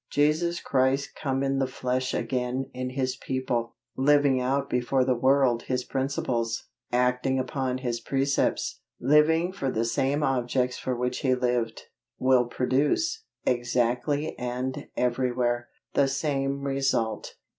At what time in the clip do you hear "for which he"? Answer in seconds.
10.79-11.35